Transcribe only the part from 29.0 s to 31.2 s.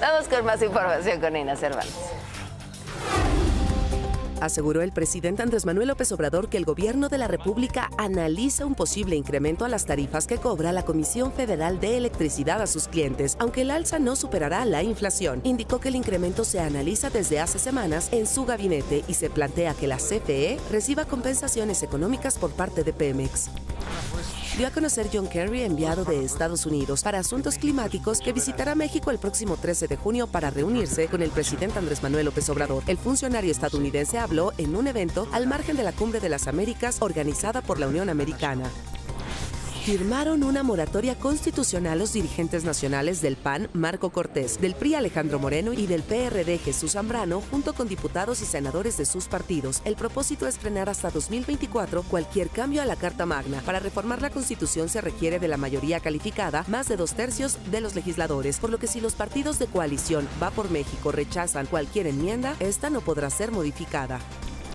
el próximo 13 de junio para reunirse